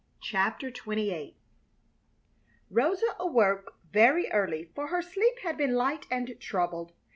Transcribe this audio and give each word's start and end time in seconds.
CHAPTER 0.19 0.69
XXVIII 0.69 1.37
Rosa 2.71 3.15
awoke 3.19 3.77
very 3.91 4.31
early, 4.31 4.71
for 4.73 4.87
her 4.87 5.03
sleep 5.03 5.37
had 5.43 5.57
been 5.57 5.75
light 5.75 6.07
and 6.09 6.39
troubled. 6.39 6.93